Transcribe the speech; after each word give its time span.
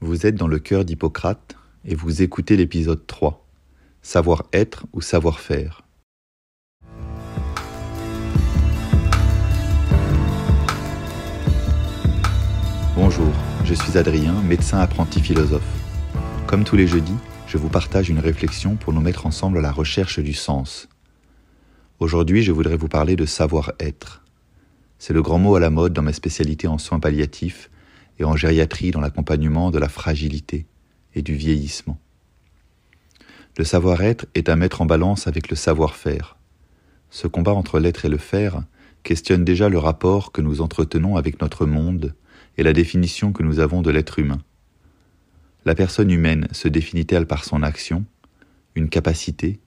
Vous 0.00 0.26
êtes 0.26 0.36
dans 0.36 0.46
le 0.46 0.60
cœur 0.60 0.84
d'Hippocrate 0.84 1.56
et 1.84 1.96
vous 1.96 2.22
écoutez 2.22 2.56
l'épisode 2.56 3.04
3, 3.08 3.44
Savoir-être 4.00 4.86
ou 4.92 5.00
savoir-faire. 5.00 5.82
Bonjour, 12.94 13.32
je 13.64 13.74
suis 13.74 13.98
Adrien, 13.98 14.40
médecin 14.42 14.78
apprenti 14.78 15.20
philosophe. 15.20 15.62
Comme 16.46 16.62
tous 16.62 16.76
les 16.76 16.86
jeudis, 16.86 17.16
je 17.48 17.58
vous 17.58 17.68
partage 17.68 18.08
une 18.08 18.20
réflexion 18.20 18.76
pour 18.76 18.92
nous 18.92 19.00
mettre 19.00 19.26
ensemble 19.26 19.58
à 19.58 19.62
la 19.62 19.72
recherche 19.72 20.20
du 20.20 20.32
sens. 20.32 20.88
Aujourd'hui, 21.98 22.44
je 22.44 22.52
voudrais 22.52 22.76
vous 22.76 22.88
parler 22.88 23.16
de 23.16 23.26
savoir-être. 23.26 24.22
C'est 25.00 25.12
le 25.12 25.22
grand 25.22 25.40
mot 25.40 25.56
à 25.56 25.60
la 25.60 25.70
mode 25.70 25.92
dans 25.92 26.02
ma 26.02 26.12
spécialité 26.12 26.68
en 26.68 26.78
soins 26.78 27.00
palliatifs 27.00 27.68
et 28.18 28.24
en 28.24 28.36
gériatrie 28.36 28.90
dans 28.90 29.00
l'accompagnement 29.00 29.70
de 29.70 29.78
la 29.78 29.88
fragilité 29.88 30.66
et 31.14 31.22
du 31.22 31.34
vieillissement. 31.34 31.98
Le 33.56 33.64
savoir-être 33.64 34.26
est 34.34 34.48
à 34.48 34.56
mettre 34.56 34.82
en 34.82 34.86
balance 34.86 35.26
avec 35.26 35.50
le 35.50 35.56
savoir-faire. 35.56 36.36
Ce 37.10 37.26
combat 37.26 37.54
entre 37.54 37.78
l'être 37.78 38.04
et 38.04 38.08
le 38.08 38.18
faire 38.18 38.62
questionne 39.02 39.44
déjà 39.44 39.68
le 39.68 39.78
rapport 39.78 40.32
que 40.32 40.42
nous 40.42 40.60
entretenons 40.60 41.16
avec 41.16 41.40
notre 41.40 41.66
monde 41.66 42.14
et 42.56 42.62
la 42.62 42.72
définition 42.72 43.32
que 43.32 43.42
nous 43.42 43.60
avons 43.60 43.82
de 43.82 43.90
l'être 43.90 44.18
humain. 44.18 44.42
La 45.64 45.74
personne 45.74 46.10
humaine 46.10 46.48
se 46.52 46.68
définit-elle 46.68 47.26
par 47.26 47.44
son 47.44 47.62
action, 47.62 48.04
une 48.74 48.88
capacité, 48.88 49.60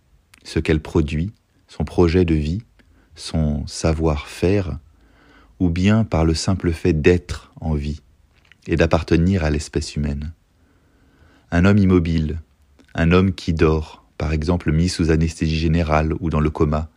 ce 0.44 0.60
qu'elle 0.60 0.82
produit, 0.82 1.34
son 1.68 1.84
projet 1.84 2.26
de 2.26 2.36
vie, 2.36 2.62
son 3.16 3.66
savoir-faire, 3.68 4.80
ou 5.60 5.70
bien 5.70 6.04
par 6.04 6.26
le 6.26 6.34
simple 6.34 6.72
fait 6.72 6.94
d'être 6.94 7.52
en 7.60 7.74
vie? 7.74 8.02
Et 8.68 8.76
d'appartenir 8.76 9.44
à 9.44 9.50
l'espèce 9.50 9.96
humaine. 9.96 10.34
Un 11.52 11.66
homme 11.66 11.78
immobile, 11.78 12.42
un 12.96 13.12
homme 13.12 13.34
qui 13.34 13.54
dort, 13.54 14.06
par 14.18 14.34
exemple 14.34 14.72
mis 14.72 14.90
sous 14.90 15.12
anesthésie 15.12 15.58
générale 15.58 16.14
ou 16.20 16.30
dans 16.30 16.40
le 16.40 16.50
coma, 16.50 16.90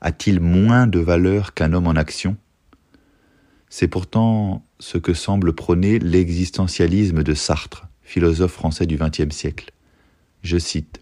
a-t-il 0.00 0.40
moins 0.40 0.86
de 0.86 1.00
valeur 1.00 1.54
qu'un 1.54 1.72
homme 1.72 1.86
en 1.86 1.96
action? 1.96 2.36
C'est 3.68 3.88
pourtant 3.88 4.64
ce 4.78 4.98
que 4.98 5.12
semble 5.12 5.52
prôner 5.52 5.98
l'existentialisme 5.98 7.22
de 7.22 7.34
Sartre, 7.34 7.88
philosophe 8.02 8.52
français 8.52 8.86
du 8.86 8.96
XXe 8.96 9.34
siècle. 9.34 9.72
Je 10.42 10.58
cite 10.58 11.00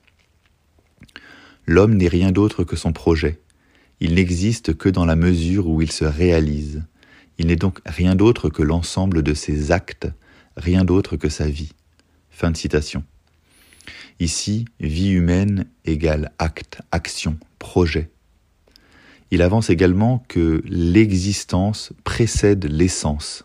L'homme 1.67 1.95
n'est 1.95 2.09
rien 2.09 2.33
d'autre 2.33 2.65
que 2.65 2.77
son 2.77 2.93
projet. 2.93 3.41
Il 4.01 4.15
n'existe 4.15 4.77
que 4.77 4.89
dans 4.89 5.05
la 5.05 5.17
mesure 5.17 5.69
où 5.69 5.83
il 5.83 5.91
se 5.91 6.05
réalise. 6.05 6.85
Il 7.39 7.49
n'est 7.49 7.57
donc 7.57 7.81
rien 7.85 8.15
d'autre 8.15 8.49
que 8.49 8.63
l'ensemble 8.63 9.23
de 9.23 9.35
ses 9.35 9.73
actes, 9.73 10.09
rien 10.57 10.85
d'autre 10.85 11.17
que 11.17 11.29
sa 11.29 11.49
vie. 11.49 11.73
Fin 12.31 12.51
de 12.51 12.57
citation. 12.57 13.05
Ici, 14.19 14.65
vie 14.81 15.11
humaine 15.11 15.67
égale 15.85 16.33
acte, 16.39 16.81
action, 16.91 17.39
projet. 17.59 18.11
Il 19.31 19.43
avance 19.43 19.71
également 19.71 20.25
que 20.29 20.63
l'existence 20.67 21.93
précède 22.05 22.65
l'essence. 22.65 23.45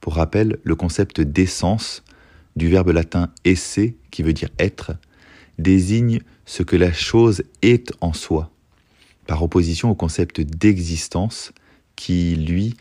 Pour 0.00 0.16
rappel, 0.16 0.58
le 0.64 0.74
concept 0.74 1.20
d'essence, 1.20 2.02
du 2.56 2.68
verbe 2.68 2.90
latin 2.90 3.30
esse, 3.44 3.80
qui 4.10 4.22
veut 4.22 4.32
dire 4.32 4.50
être, 4.58 4.92
désigne 5.58 6.20
ce 6.44 6.62
que 6.62 6.76
la 6.76 6.92
chose 6.92 7.44
est 7.62 7.92
en 8.00 8.12
soi, 8.12 8.50
par 9.26 9.42
opposition 9.42 9.90
au 9.90 9.94
concept 9.94 10.40
d'existence, 10.40 11.52
qui, 11.96 12.36
lui, 12.36 12.76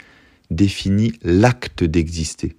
définit 0.50 1.14
l'acte 1.24 1.84
d'exister. 1.84 2.56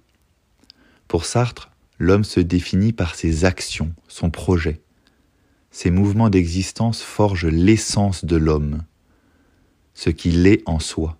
Pour 1.07 1.25
Sartre, 1.25 1.69
l'homme 1.99 2.23
se 2.23 2.39
définit 2.39 2.93
par 2.93 3.15
ses 3.15 3.45
actions, 3.45 3.93
son 4.07 4.29
projet. 4.29 4.81
Ces 5.71 5.91
mouvements 5.91 6.29
d'existence 6.29 7.01
forgent 7.01 7.47
l'essence 7.47 8.25
de 8.25 8.35
l'homme, 8.35 8.83
ce 9.93 10.09
qu'il 10.09 10.45
est 10.47 10.61
en 10.65 10.79
soi. 10.79 11.17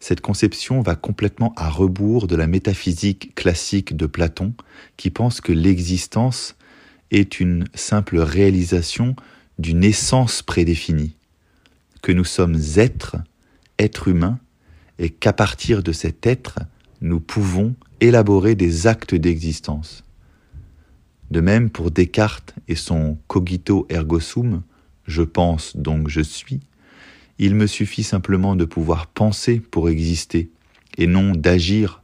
Cette 0.00 0.20
conception 0.20 0.80
va 0.80 0.96
complètement 0.96 1.52
à 1.56 1.70
rebours 1.70 2.26
de 2.26 2.34
la 2.34 2.46
métaphysique 2.46 3.34
classique 3.34 3.96
de 3.96 4.06
Platon, 4.06 4.52
qui 4.96 5.10
pense 5.10 5.40
que 5.40 5.52
l'existence 5.52 6.56
est 7.12 7.40
une 7.40 7.66
simple 7.74 8.18
réalisation 8.18 9.14
d'une 9.58 9.84
essence 9.84 10.42
prédéfinie, 10.42 11.14
que 12.02 12.10
nous 12.10 12.24
sommes 12.24 12.58
êtres, 12.76 13.16
êtres 13.78 14.08
humains, 14.08 14.38
et 14.98 15.10
qu'à 15.10 15.32
partir 15.32 15.82
de 15.82 15.92
cet 15.92 16.26
être, 16.26 16.60
nous 17.00 17.20
pouvons 17.20 17.74
élaborer 18.00 18.54
des 18.54 18.86
actes 18.86 19.14
d'existence. 19.14 20.04
De 21.30 21.40
même 21.40 21.70
pour 21.70 21.90
Descartes 21.90 22.54
et 22.68 22.76
son 22.76 23.18
cogito 23.26 23.86
ergo 23.88 24.20
sum, 24.20 24.62
je 25.06 25.22
pense 25.22 25.76
donc 25.76 26.08
je 26.08 26.20
suis, 26.20 26.60
il 27.38 27.54
me 27.54 27.66
suffit 27.66 28.04
simplement 28.04 28.54
de 28.54 28.64
pouvoir 28.64 29.06
penser 29.06 29.58
pour 29.58 29.88
exister, 29.88 30.50
et 30.98 31.06
non 31.06 31.32
d'agir, 31.32 32.02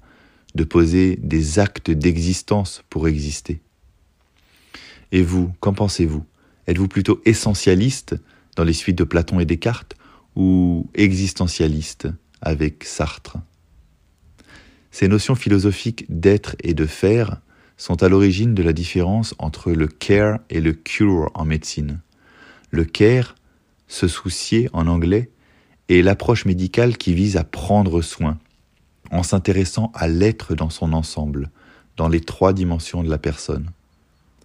de 0.54 0.64
poser 0.64 1.16
des 1.22 1.58
actes 1.58 1.90
d'existence 1.90 2.82
pour 2.88 3.06
exister. 3.06 3.60
Et 5.12 5.22
vous, 5.22 5.52
qu'en 5.60 5.74
pensez-vous? 5.74 6.24
Êtes-vous 6.66 6.88
plutôt 6.88 7.20
essentialiste 7.24 8.16
dans 8.56 8.64
les 8.64 8.72
suites 8.72 8.98
de 8.98 9.04
Platon 9.04 9.40
et 9.40 9.44
Descartes 9.44 9.94
ou 10.38 10.88
existentialiste 10.94 12.08
avec 12.40 12.84
Sartre. 12.84 13.38
Ces 14.92 15.08
notions 15.08 15.34
philosophiques 15.34 16.06
d'être 16.08 16.54
et 16.62 16.74
de 16.74 16.86
faire 16.86 17.40
sont 17.76 18.02
à 18.04 18.08
l'origine 18.08 18.54
de 18.54 18.62
la 18.62 18.72
différence 18.72 19.34
entre 19.38 19.72
le 19.72 19.88
care 19.88 20.38
et 20.48 20.60
le 20.60 20.72
cure 20.72 21.30
en 21.34 21.44
médecine. 21.44 21.98
Le 22.70 22.84
care, 22.84 23.34
se 23.88 24.06
soucier 24.06 24.70
en 24.72 24.86
anglais, 24.86 25.28
est 25.88 26.02
l'approche 26.02 26.44
médicale 26.44 26.96
qui 26.96 27.14
vise 27.14 27.36
à 27.36 27.42
prendre 27.42 28.00
soin, 28.00 28.38
en 29.10 29.24
s'intéressant 29.24 29.90
à 29.94 30.06
l'être 30.06 30.54
dans 30.54 30.70
son 30.70 30.92
ensemble, 30.92 31.50
dans 31.96 32.08
les 32.08 32.20
trois 32.20 32.52
dimensions 32.52 33.02
de 33.02 33.10
la 33.10 33.18
personne. 33.18 33.70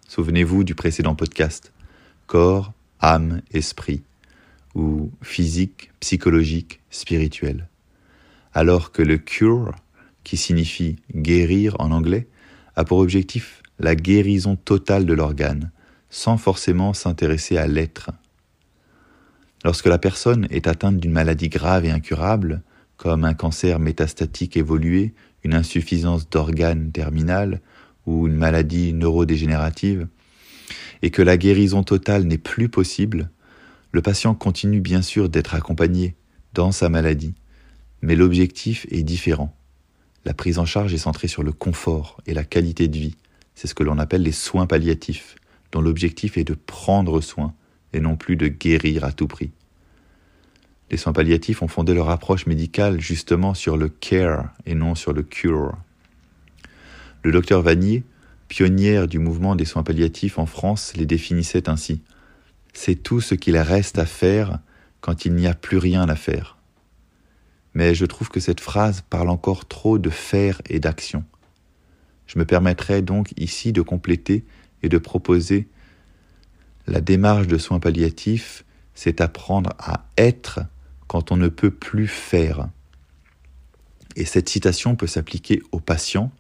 Souvenez-vous 0.07 0.63
du 0.63 0.73
précédent 0.73 1.13
podcast, 1.13 1.71
corps, 2.25 2.73
âme, 2.99 3.41
esprit, 3.51 4.01
ou 4.75 5.11
physique, 5.21 5.91
psychologique, 5.99 6.81
spirituel 6.89 7.67
alors 8.53 8.91
que 8.91 9.01
le 9.01 9.17
cure, 9.17 9.73
qui 10.23 10.37
signifie 10.37 10.97
guérir 11.15 11.75
en 11.79 11.91
anglais, 11.91 12.27
a 12.75 12.85
pour 12.85 12.99
objectif 12.99 13.61
la 13.79 13.95
guérison 13.95 14.55
totale 14.55 15.05
de 15.05 15.13
l'organe, 15.13 15.71
sans 16.09 16.37
forcément 16.37 16.93
s'intéresser 16.93 17.57
à 17.57 17.67
l'être. 17.67 18.11
Lorsque 19.65 19.87
la 19.87 19.97
personne 19.97 20.47
est 20.49 20.67
atteinte 20.67 20.99
d'une 20.99 21.11
maladie 21.11 21.49
grave 21.49 21.85
et 21.85 21.91
incurable, 21.91 22.61
comme 22.97 23.25
un 23.25 23.33
cancer 23.33 23.79
métastatique 23.79 24.55
évolué, 24.55 25.13
une 25.43 25.55
insuffisance 25.55 26.29
d'organes 26.29 26.91
terminale 26.91 27.59
ou 28.05 28.27
une 28.27 28.35
maladie 28.35 28.93
neurodégénérative, 28.93 30.07
et 31.01 31.09
que 31.09 31.21
la 31.21 31.37
guérison 31.37 31.83
totale 31.83 32.23
n'est 32.23 32.37
plus 32.37 32.69
possible, 32.69 33.29
le 33.93 34.01
patient 34.01 34.33
continue 34.33 34.81
bien 34.81 35.03
sûr 35.03 35.29
d'être 35.29 35.53
accompagné 35.53 36.15
dans 36.53 36.71
sa 36.71 36.89
maladie, 36.89 37.35
mais 38.01 38.15
l'objectif 38.15 38.87
est 38.89 39.03
différent. 39.03 39.55
La 40.25 40.33
prise 40.33 40.57
en 40.57 40.65
charge 40.65 40.93
est 40.93 40.97
centrée 40.97 41.27
sur 41.27 41.43
le 41.43 41.51
confort 41.51 42.19
et 42.25 42.33
la 42.33 42.43
qualité 42.43 42.87
de 42.87 42.97
vie. 42.97 43.15
C'est 43.53 43.67
ce 43.67 43.75
que 43.75 43.83
l'on 43.83 43.99
appelle 43.99 44.23
les 44.23 44.31
soins 44.31 44.65
palliatifs, 44.65 45.35
dont 45.71 45.79
l'objectif 45.81 46.37
est 46.37 46.43
de 46.43 46.55
prendre 46.55 47.21
soin 47.21 47.53
et 47.93 47.99
non 47.99 48.15
plus 48.15 48.35
de 48.35 48.47
guérir 48.47 49.03
à 49.03 49.11
tout 49.11 49.27
prix. 49.27 49.51
Les 50.89 50.97
soins 50.97 51.13
palliatifs 51.13 51.61
ont 51.61 51.67
fondé 51.67 51.93
leur 51.93 52.09
approche 52.09 52.47
médicale 52.47 52.99
justement 52.99 53.53
sur 53.53 53.77
le 53.77 53.89
care 53.89 54.49
et 54.65 54.73
non 54.73 54.95
sur 54.95 55.13
le 55.13 55.21
cure. 55.21 55.77
Le 57.21 57.31
docteur 57.31 57.61
Vanier, 57.61 58.03
pionnière 58.47 59.07
du 59.07 59.19
mouvement 59.19 59.55
des 59.55 59.65
soins 59.65 59.83
palliatifs 59.83 60.39
en 60.39 60.47
France, 60.47 60.93
les 60.95 61.05
définissait 61.05 61.69
ainsi. 61.69 62.01
C'est 62.73 62.95
tout 62.95 63.21
ce 63.21 63.35
qu'il 63.35 63.57
reste 63.57 63.99
à 63.99 64.05
faire 64.05 64.59
quand 65.01 65.25
il 65.25 65.35
n'y 65.35 65.47
a 65.47 65.53
plus 65.53 65.77
rien 65.77 66.09
à 66.09 66.15
faire 66.15 66.57
mais 67.73 67.95
je 67.95 68.05
trouve 68.05 68.29
que 68.29 68.39
cette 68.39 68.59
phrase 68.59 69.01
parle 69.09 69.29
encore 69.29 69.67
trop 69.67 69.97
de 69.97 70.09
faire 70.09 70.61
et 70.69 70.79
d'action. 70.79 71.23
Je 72.27 72.37
me 72.39 72.45
permettrai 72.45 73.01
donc 73.01 73.33
ici 73.37 73.73
de 73.73 73.81
compléter 73.81 74.45
et 74.81 74.89
de 74.89 74.97
proposer 74.97 75.67
la 76.85 77.01
démarche 77.01 77.47
de 77.47 77.57
soins 77.57 77.79
palliatifs, 77.79 78.65
c'est 78.93 79.21
apprendre 79.21 79.71
à 79.79 80.05
être 80.17 80.59
quand 81.07 81.31
on 81.31 81.37
ne 81.37 81.47
peut 81.47 81.71
plus 81.71 82.07
faire. 82.07 82.67
Et 84.15 84.25
cette 84.25 84.49
citation 84.49 84.95
peut 84.95 85.07
s'appliquer 85.07 85.61
aux 85.71 85.79
patients, 85.79 86.31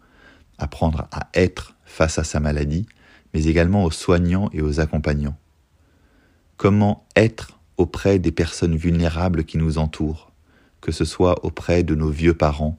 apprendre 0.57 1.07
à 1.11 1.29
être 1.33 1.75
face 1.85 2.19
à 2.19 2.23
sa 2.23 2.39
maladie, 2.39 2.85
mais 3.33 3.45
également 3.45 3.85
aux 3.85 3.91
soignants 3.91 4.49
et 4.51 4.61
aux 4.61 4.79
accompagnants. 4.79 5.37
Comment 6.57 7.05
être 7.15 7.59
auprès 7.77 8.19
des 8.19 8.31
personnes 8.31 8.75
vulnérables 8.75 9.43
qui 9.43 9.57
nous 9.57 9.77
entourent 9.77 10.33
que 10.83 10.91
ce 10.91 11.05
soit 11.05 11.45
auprès 11.45 11.83
de 11.83 11.95
nos 11.95 12.09
vieux 12.09 12.33
parents 12.33 12.77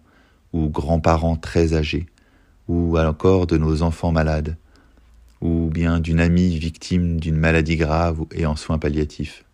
ou 0.53 0.69
grands-parents 0.69 1.37
très 1.37 1.73
âgés, 1.73 2.07
ou 2.69 2.99
encore 2.99 3.47
de 3.47 3.57
nos 3.57 3.81
enfants 3.81 4.13
malades, 4.13 4.59
ou 5.41 5.71
bien 5.73 6.01
d'une 6.01 6.21
amie 6.21 6.59
victime 6.59 7.19
d'une 7.19 7.39
maladie 7.39 7.77
grave 7.77 8.21
et 8.33 8.45
en 8.45 8.57
soins 8.57 8.79
palliatifs. 8.79 9.47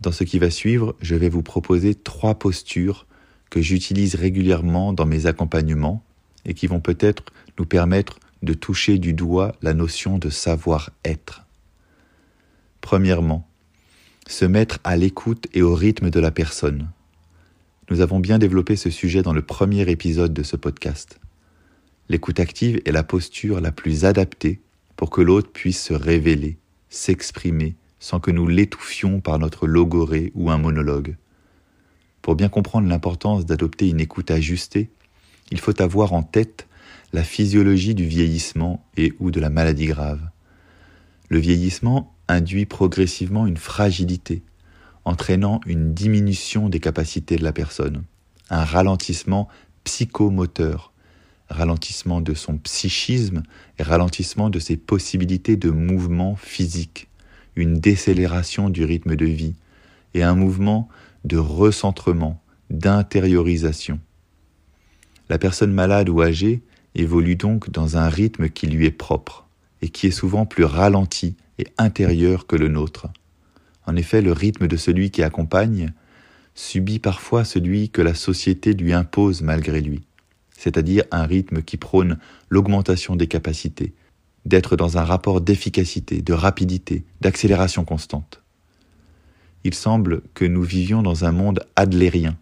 Dans 0.00 0.10
ce 0.10 0.24
qui 0.24 0.38
va 0.38 0.50
suivre, 0.50 0.96
je 1.02 1.14
vais 1.14 1.28
vous 1.28 1.42
proposer 1.42 1.94
trois 1.94 2.34
postures 2.34 3.06
que 3.50 3.60
j'utilise 3.60 4.14
régulièrement 4.14 4.94
dans 4.94 5.06
mes 5.06 5.26
accompagnements 5.26 6.02
et 6.46 6.54
qui 6.54 6.66
vont 6.66 6.80
peut-être 6.80 7.24
nous 7.58 7.66
permettre 7.66 8.18
de 8.42 8.54
toucher 8.54 8.98
du 8.98 9.12
doigt 9.12 9.54
la 9.60 9.74
notion 9.74 10.16
de 10.16 10.30
savoir-être. 10.30 11.45
Premièrement, 12.86 13.48
se 14.28 14.44
mettre 14.44 14.78
à 14.84 14.96
l'écoute 14.96 15.48
et 15.52 15.60
au 15.60 15.74
rythme 15.74 16.08
de 16.08 16.20
la 16.20 16.30
personne. 16.30 16.88
Nous 17.90 18.00
avons 18.00 18.20
bien 18.20 18.38
développé 18.38 18.76
ce 18.76 18.90
sujet 18.90 19.22
dans 19.22 19.32
le 19.32 19.42
premier 19.42 19.90
épisode 19.90 20.32
de 20.32 20.44
ce 20.44 20.54
podcast. 20.54 21.18
L'écoute 22.08 22.38
active 22.38 22.80
est 22.84 22.92
la 22.92 23.02
posture 23.02 23.60
la 23.60 23.72
plus 23.72 24.04
adaptée 24.04 24.60
pour 24.94 25.10
que 25.10 25.20
l'autre 25.20 25.50
puisse 25.50 25.82
se 25.82 25.94
révéler, 25.94 26.58
s'exprimer, 26.88 27.74
sans 27.98 28.20
que 28.20 28.30
nous 28.30 28.46
l'étouffions 28.46 29.20
par 29.20 29.40
notre 29.40 29.66
logorée 29.66 30.30
ou 30.36 30.52
un 30.52 30.58
monologue. 30.58 31.16
Pour 32.22 32.36
bien 32.36 32.48
comprendre 32.48 32.88
l'importance 32.88 33.46
d'adopter 33.46 33.88
une 33.88 34.00
écoute 34.00 34.30
ajustée, 34.30 34.90
il 35.50 35.58
faut 35.58 35.82
avoir 35.82 36.12
en 36.12 36.22
tête 36.22 36.68
la 37.12 37.24
physiologie 37.24 37.96
du 37.96 38.06
vieillissement 38.06 38.86
et 38.96 39.12
ou 39.18 39.32
de 39.32 39.40
la 39.40 39.50
maladie 39.50 39.86
grave. 39.86 40.20
Le 41.28 41.40
vieillissement 41.40 42.15
induit 42.28 42.66
progressivement 42.66 43.46
une 43.46 43.56
fragilité, 43.56 44.42
entraînant 45.04 45.60
une 45.66 45.94
diminution 45.94 46.68
des 46.68 46.80
capacités 46.80 47.36
de 47.36 47.44
la 47.44 47.52
personne, 47.52 48.02
un 48.50 48.64
ralentissement 48.64 49.48
psychomoteur, 49.84 50.92
ralentissement 51.48 52.20
de 52.20 52.34
son 52.34 52.58
psychisme 52.58 53.42
et 53.78 53.82
ralentissement 53.82 54.50
de 54.50 54.58
ses 54.58 54.76
possibilités 54.76 55.56
de 55.56 55.70
mouvement 55.70 56.34
physique, 56.36 57.08
une 57.54 57.78
décélération 57.78 58.68
du 58.68 58.84
rythme 58.84 59.16
de 59.16 59.26
vie 59.26 59.54
et 60.14 60.22
un 60.22 60.34
mouvement 60.34 60.88
de 61.24 61.36
recentrement, 61.36 62.42
d'intériorisation. 62.70 64.00
La 65.28 65.38
personne 65.38 65.72
malade 65.72 66.08
ou 66.08 66.22
âgée 66.22 66.62
évolue 66.94 67.36
donc 67.36 67.70
dans 67.70 67.96
un 67.96 68.08
rythme 68.08 68.48
qui 68.48 68.66
lui 68.66 68.86
est 68.86 68.90
propre 68.90 69.46
et 69.82 69.88
qui 69.88 70.06
est 70.06 70.12
souvent 70.12 70.46
plus 70.46 70.64
ralenti 70.64 71.36
et 71.58 71.66
intérieur 71.78 72.46
que 72.46 72.56
le 72.56 72.68
nôtre. 72.68 73.08
En 73.86 73.96
effet, 73.96 74.20
le 74.20 74.32
rythme 74.32 74.66
de 74.66 74.76
celui 74.76 75.10
qui 75.10 75.22
accompagne 75.22 75.92
subit 76.54 76.98
parfois 76.98 77.44
celui 77.44 77.90
que 77.90 78.02
la 78.02 78.14
société 78.14 78.72
lui 78.72 78.92
impose 78.92 79.42
malgré 79.42 79.80
lui, 79.80 80.02
c'est-à-dire 80.56 81.04
un 81.10 81.24
rythme 81.24 81.62
qui 81.62 81.76
prône 81.76 82.18
l'augmentation 82.48 83.14
des 83.14 83.26
capacités, 83.26 83.94
d'être 84.44 84.76
dans 84.76 84.96
un 84.96 85.04
rapport 85.04 85.40
d'efficacité, 85.40 86.22
de 86.22 86.32
rapidité, 86.32 87.04
d'accélération 87.20 87.84
constante. 87.84 88.42
Il 89.64 89.74
semble 89.74 90.22
que 90.34 90.44
nous 90.44 90.62
vivions 90.62 91.02
dans 91.02 91.24
un 91.24 91.32
monde 91.32 91.60
adlérien. 91.74 92.36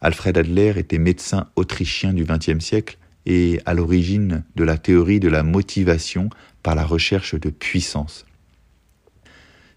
Alfred 0.00 0.38
Adler 0.38 0.74
était 0.76 0.98
médecin 0.98 1.48
autrichien 1.56 2.12
du 2.12 2.24
XXe 2.24 2.64
siècle 2.64 2.96
et 3.26 3.60
à 3.66 3.74
l'origine 3.74 4.44
de 4.56 4.64
la 4.64 4.78
théorie 4.78 5.20
de 5.20 5.28
la 5.28 5.42
motivation 5.42 6.30
par 6.62 6.74
la 6.74 6.84
recherche 6.84 7.34
de 7.34 7.50
puissance. 7.50 8.26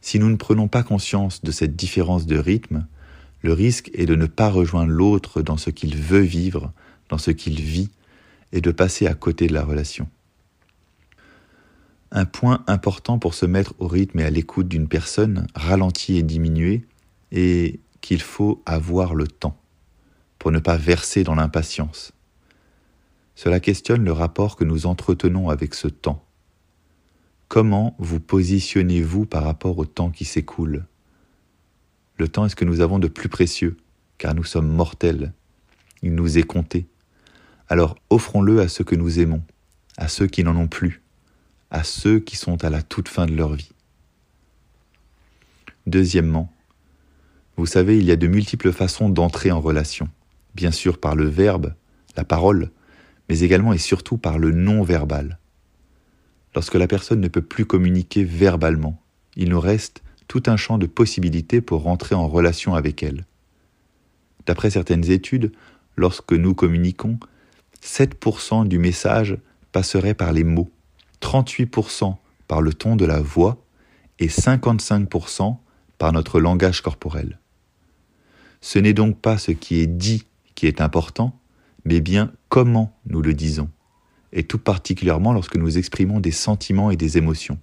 Si 0.01 0.19
nous 0.19 0.29
ne 0.29 0.35
prenons 0.35 0.67
pas 0.67 0.83
conscience 0.83 1.41
de 1.43 1.51
cette 1.51 1.75
différence 1.75 2.25
de 2.25 2.37
rythme, 2.37 2.85
le 3.41 3.53
risque 3.53 3.89
est 3.93 4.05
de 4.05 4.15
ne 4.15 4.25
pas 4.25 4.49
rejoindre 4.49 4.91
l'autre 4.91 5.41
dans 5.41 5.57
ce 5.57 5.69
qu'il 5.69 5.95
veut 5.95 6.19
vivre, 6.19 6.71
dans 7.09 7.17
ce 7.17 7.31
qu'il 7.31 7.61
vit, 7.61 7.89
et 8.51 8.61
de 8.61 8.71
passer 8.71 9.07
à 9.07 9.13
côté 9.13 9.47
de 9.47 9.53
la 9.53 9.63
relation. 9.63 10.07
Un 12.11 12.25
point 12.25 12.63
important 12.67 13.17
pour 13.17 13.33
se 13.33 13.45
mettre 13.45 13.73
au 13.79 13.87
rythme 13.87 14.19
et 14.19 14.23
à 14.23 14.29
l'écoute 14.29 14.67
d'une 14.67 14.87
personne 14.87 15.47
ralentie 15.55 16.17
et 16.17 16.23
diminuée 16.23 16.85
est 17.31 17.79
qu'il 18.01 18.21
faut 18.21 18.61
avoir 18.65 19.15
le 19.15 19.27
temps, 19.27 19.57
pour 20.37 20.51
ne 20.51 20.59
pas 20.59 20.77
verser 20.77 21.23
dans 21.23 21.35
l'impatience. 21.35 22.13
Cela 23.35 23.59
questionne 23.59 24.05
le 24.05 24.11
rapport 24.11 24.55
que 24.55 24.63
nous 24.63 24.85
entretenons 24.85 25.49
avec 25.49 25.73
ce 25.73 25.87
temps. 25.87 26.23
Comment 27.47 27.95
vous 27.99 28.19
positionnez-vous 28.19 29.25
par 29.25 29.43
rapport 29.43 29.77
au 29.77 29.85
temps 29.85 30.11
qui 30.11 30.25
s'écoule? 30.25 30.85
Le 32.17 32.27
temps 32.27 32.45
est 32.45 32.49
ce 32.49 32.55
que 32.55 32.65
nous 32.65 32.81
avons 32.81 32.99
de 32.99 33.07
plus 33.07 33.29
précieux, 33.29 33.77
car 34.17 34.33
nous 34.35 34.43
sommes 34.43 34.71
mortels. 34.71 35.33
Il 36.01 36.15
nous 36.15 36.37
est 36.37 36.43
compté. 36.43 36.87
Alors 37.69 37.95
offrons-le 38.09 38.61
à 38.61 38.67
ceux 38.67 38.83
que 38.83 38.95
nous 38.95 39.19
aimons, 39.19 39.41
à 39.97 40.07
ceux 40.07 40.27
qui 40.27 40.43
n'en 40.43 40.55
ont 40.55 40.67
plus, 40.67 41.01
à 41.71 41.83
ceux 41.83 42.19
qui 42.19 42.35
sont 42.35 42.63
à 42.63 42.69
la 42.69 42.81
toute 42.81 43.07
fin 43.07 43.25
de 43.25 43.35
leur 43.35 43.53
vie. 43.53 43.71
Deuxièmement, 45.87 46.51
vous 47.57 47.65
savez, 47.65 47.97
il 47.97 48.05
y 48.05 48.11
a 48.11 48.15
de 48.15 48.27
multiples 48.27 48.71
façons 48.71 49.09
d'entrer 49.09 49.51
en 49.51 49.59
relation, 49.59 50.07
bien 50.55 50.71
sûr 50.71 50.99
par 50.99 51.15
le 51.15 51.25
verbe, 51.25 51.73
la 52.15 52.23
parole, 52.23 52.71
mais 53.29 53.39
également 53.39 53.73
et 53.73 53.77
surtout 53.77 54.17
par 54.17 54.37
le 54.37 54.51
non-verbal. 54.51 55.39
Lorsque 56.55 56.75
la 56.75 56.87
personne 56.87 57.21
ne 57.21 57.27
peut 57.27 57.41
plus 57.41 57.65
communiquer 57.65 58.23
verbalement, 58.23 59.01
il 59.35 59.49
nous 59.49 59.59
reste 59.59 60.03
tout 60.27 60.43
un 60.47 60.57
champ 60.57 60.77
de 60.77 60.85
possibilités 60.85 61.61
pour 61.61 61.83
rentrer 61.83 62.15
en 62.15 62.27
relation 62.27 62.75
avec 62.75 63.03
elle. 63.03 63.25
D'après 64.45 64.69
certaines 64.69 65.09
études, 65.09 65.51
lorsque 65.95 66.33
nous 66.33 66.53
communiquons, 66.53 67.19
7% 67.83 68.67
du 68.67 68.77
message 68.77 69.37
passerait 69.71 70.13
par 70.13 70.33
les 70.33 70.43
mots, 70.43 70.71
38% 71.21 72.15
par 72.47 72.61
le 72.61 72.73
ton 72.73 72.95
de 72.95 73.05
la 73.05 73.21
voix 73.21 73.65
et 74.19 74.27
55% 74.27 75.57
par 75.97 76.11
notre 76.11 76.39
langage 76.39 76.81
corporel. 76.81 77.39
Ce 78.61 78.79
n'est 78.79 78.93
donc 78.93 79.19
pas 79.19 79.37
ce 79.37 79.51
qui 79.51 79.79
est 79.79 79.87
dit 79.87 80.25
qui 80.55 80.67
est 80.67 80.81
important, 80.81 81.39
mais 81.85 82.01
bien 82.01 82.31
comment 82.49 82.97
nous 83.05 83.21
le 83.21 83.33
disons? 83.33 83.69
Et 84.31 84.43
tout 84.43 84.57
particulièrement 84.57 85.33
lorsque 85.33 85.57
nous 85.57 85.77
exprimons 85.77 86.19
des 86.19 86.31
sentiments 86.31 86.91
et 86.91 86.97
des 86.97 87.17
émotions. 87.17 87.59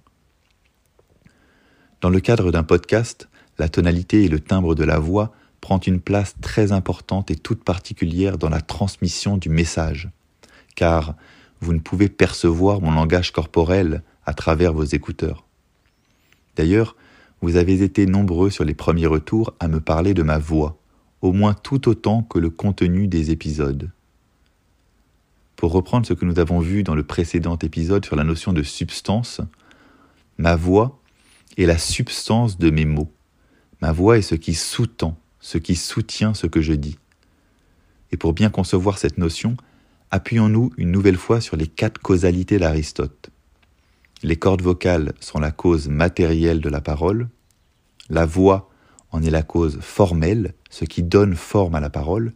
Dans 2.01 2.09
le 2.09 2.19
cadre 2.19 2.51
d'un 2.51 2.63
podcast, 2.63 3.29
la 3.59 3.69
tonalité 3.69 4.23
et 4.23 4.29
le 4.29 4.39
timbre 4.39 4.73
de 4.73 4.83
la 4.83 4.99
voix 4.99 5.33
prend 5.59 5.79
une 5.79 5.99
place 5.99 6.35
très 6.41 6.71
importante 6.71 7.29
et 7.29 7.35
toute 7.35 7.63
particulière 7.63 8.37
dans 8.37 8.49
la 8.49 8.61
transmission 8.61 9.37
du 9.37 9.49
message, 9.49 10.09
car 10.75 11.15
vous 11.59 11.73
ne 11.73 11.79
pouvez 11.79 12.09
percevoir 12.09 12.81
mon 12.81 12.91
langage 12.91 13.31
corporel 13.31 14.01
à 14.25 14.33
travers 14.33 14.73
vos 14.73 14.83
écouteurs. 14.83 15.45
D'ailleurs, 16.55 16.95
vous 17.41 17.55
avez 17.55 17.83
été 17.83 18.05
nombreux 18.05 18.49
sur 18.49 18.63
les 18.63 18.73
premiers 18.73 19.05
retours 19.05 19.53
à 19.59 19.67
me 19.67 19.79
parler 19.79 20.13
de 20.13 20.23
ma 20.23 20.37
voix, 20.37 20.79
au 21.21 21.33
moins 21.33 21.53
tout 21.53 21.87
autant 21.87 22.23
que 22.23 22.39
le 22.39 22.49
contenu 22.49 23.07
des 23.07 23.31
épisodes. 23.31 23.91
Pour 25.61 25.73
reprendre 25.73 26.07
ce 26.07 26.13
que 26.13 26.25
nous 26.25 26.39
avons 26.39 26.59
vu 26.59 26.81
dans 26.81 26.95
le 26.95 27.03
précédent 27.03 27.55
épisode 27.55 28.03
sur 28.03 28.15
la 28.15 28.23
notion 28.23 28.51
de 28.51 28.63
substance, 28.63 29.41
ma 30.39 30.55
voix 30.55 30.99
est 31.55 31.67
la 31.67 31.77
substance 31.77 32.57
de 32.57 32.71
mes 32.71 32.85
mots. 32.85 33.11
Ma 33.79 33.91
voix 33.91 34.17
est 34.17 34.23
ce 34.23 34.33
qui 34.33 34.55
sous-tend, 34.55 35.15
ce 35.39 35.59
qui 35.59 35.75
soutient 35.75 36.33
ce 36.33 36.47
que 36.47 36.61
je 36.61 36.73
dis. 36.73 36.97
Et 38.11 38.17
pour 38.17 38.33
bien 38.33 38.49
concevoir 38.49 38.97
cette 38.97 39.19
notion, 39.19 39.55
appuyons-nous 40.09 40.71
une 40.77 40.89
nouvelle 40.89 41.15
fois 41.15 41.41
sur 41.41 41.57
les 41.57 41.67
quatre 41.67 42.01
causalités 42.01 42.57
d'Aristote. 42.57 43.29
Les 44.23 44.37
cordes 44.37 44.63
vocales 44.63 45.13
sont 45.19 45.39
la 45.39 45.51
cause 45.51 45.89
matérielle 45.89 46.61
de 46.61 46.69
la 46.69 46.81
parole, 46.81 47.29
la 48.09 48.25
voix 48.25 48.71
en 49.11 49.21
est 49.21 49.29
la 49.29 49.43
cause 49.43 49.77
formelle, 49.79 50.55
ce 50.71 50.85
qui 50.85 51.03
donne 51.03 51.35
forme 51.35 51.75
à 51.75 51.79
la 51.79 51.91
parole, 51.91 52.33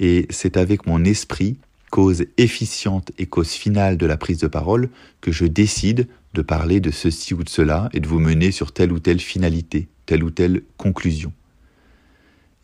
et 0.00 0.26
c'est 0.30 0.56
avec 0.56 0.88
mon 0.88 1.04
esprit 1.04 1.56
cause 1.90 2.24
efficiente 2.36 3.12
et 3.18 3.26
cause 3.26 3.50
finale 3.50 3.96
de 3.96 4.06
la 4.06 4.16
prise 4.16 4.38
de 4.38 4.46
parole 4.46 4.88
que 5.20 5.32
je 5.32 5.44
décide 5.44 6.08
de 6.34 6.42
parler 6.42 6.80
de 6.80 6.90
ceci 6.90 7.34
ou 7.34 7.42
de 7.42 7.48
cela 7.48 7.88
et 7.92 8.00
de 8.00 8.06
vous 8.06 8.20
mener 8.20 8.52
sur 8.52 8.72
telle 8.72 8.92
ou 8.92 9.00
telle 9.00 9.20
finalité, 9.20 9.88
telle 10.06 10.22
ou 10.22 10.30
telle 10.30 10.62
conclusion. 10.76 11.32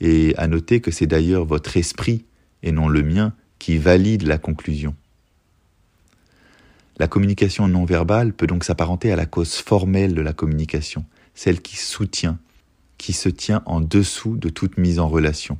Et 0.00 0.34
à 0.36 0.46
noter 0.46 0.80
que 0.80 0.90
c'est 0.90 1.06
d'ailleurs 1.06 1.44
votre 1.44 1.76
esprit 1.76 2.24
et 2.62 2.72
non 2.72 2.88
le 2.88 3.02
mien 3.02 3.32
qui 3.58 3.78
valide 3.78 4.22
la 4.22 4.38
conclusion. 4.38 4.94
La 6.98 7.08
communication 7.08 7.68
non 7.68 7.84
verbale 7.84 8.32
peut 8.32 8.46
donc 8.46 8.64
s'apparenter 8.64 9.12
à 9.12 9.16
la 9.16 9.26
cause 9.26 9.54
formelle 9.54 10.14
de 10.14 10.22
la 10.22 10.32
communication, 10.32 11.04
celle 11.34 11.60
qui 11.60 11.76
soutient, 11.76 12.38
qui 12.96 13.12
se 13.12 13.28
tient 13.28 13.62
en 13.66 13.80
dessous 13.80 14.36
de 14.36 14.48
toute 14.48 14.78
mise 14.78 14.98
en 14.98 15.08
relation. 15.08 15.58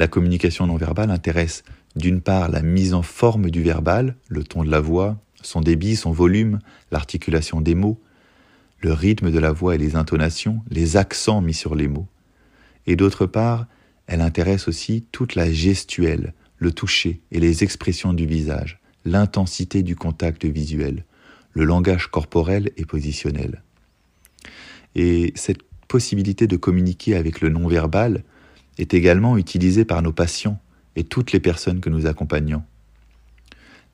La 0.00 0.08
communication 0.08 0.66
non 0.66 0.76
verbale 0.76 1.10
intéresse 1.10 1.62
d'une 1.94 2.22
part 2.22 2.48
la 2.48 2.62
mise 2.62 2.94
en 2.94 3.02
forme 3.02 3.50
du 3.50 3.62
verbal, 3.62 4.16
le 4.28 4.44
ton 4.44 4.64
de 4.64 4.70
la 4.70 4.80
voix, 4.80 5.18
son 5.42 5.60
débit, 5.60 5.94
son 5.94 6.10
volume, 6.10 6.58
l'articulation 6.90 7.60
des 7.60 7.74
mots, 7.74 8.00
le 8.80 8.94
rythme 8.94 9.30
de 9.30 9.38
la 9.38 9.52
voix 9.52 9.74
et 9.74 9.78
les 9.78 9.96
intonations, 9.96 10.62
les 10.70 10.96
accents 10.96 11.42
mis 11.42 11.52
sur 11.52 11.74
les 11.74 11.86
mots. 11.86 12.08
Et 12.86 12.96
d'autre 12.96 13.26
part, 13.26 13.66
elle 14.06 14.22
intéresse 14.22 14.68
aussi 14.68 15.04
toute 15.12 15.34
la 15.34 15.52
gestuelle, 15.52 16.32
le 16.56 16.72
toucher 16.72 17.20
et 17.30 17.38
les 17.38 17.62
expressions 17.62 18.14
du 18.14 18.24
visage, 18.24 18.80
l'intensité 19.04 19.82
du 19.82 19.96
contact 19.96 20.46
visuel, 20.46 21.04
le 21.52 21.64
langage 21.64 22.06
corporel 22.06 22.70
et 22.78 22.86
positionnel. 22.86 23.62
Et 24.94 25.34
cette 25.36 25.60
possibilité 25.88 26.46
de 26.46 26.56
communiquer 26.56 27.16
avec 27.16 27.42
le 27.42 27.50
non-verbal 27.50 28.24
est 28.80 28.94
également 28.94 29.36
utilisée 29.36 29.84
par 29.84 30.02
nos 30.02 30.12
patients 30.12 30.58
et 30.96 31.04
toutes 31.04 31.32
les 31.32 31.40
personnes 31.40 31.80
que 31.80 31.90
nous 31.90 32.06
accompagnons. 32.06 32.62